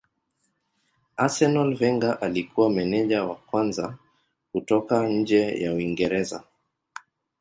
Arsenal 1.17 1.77
Wenger 1.81 2.17
alikuwa 2.21 2.69
meneja 2.69 3.23
wa 3.23 3.35
kwanza 3.35 3.97
kutoka 4.51 5.07
nje 5.09 5.61
ya 5.63 5.73
Uingereza. 5.73 6.43